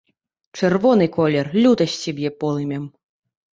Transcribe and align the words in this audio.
Чырвоны 0.59 1.09
колер 1.17 1.51
лютасці 1.67 2.17
б'е 2.17 2.35
полымем. 2.43 2.91